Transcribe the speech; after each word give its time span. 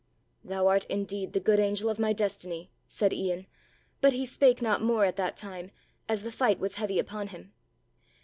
"Thou 0.43 0.65
art 0.67 0.85
indeed 0.85 1.33
the 1.33 1.39
good 1.39 1.59
angel 1.59 1.87
of 1.87 1.99
my 1.99 2.11
destiny," 2.11 2.71
said 2.87 3.13
Ian; 3.13 3.45
but 4.01 4.13
he 4.13 4.25
spake 4.25 4.59
not 4.59 4.81
more 4.81 5.05
at 5.05 5.15
that 5.17 5.37
time, 5.37 5.69
as 6.09 6.23
the 6.23 6.31
fight 6.31 6.57
was 6.57 6.77
heavy 6.77 6.97
upon 6.97 7.27
him. 7.27 7.53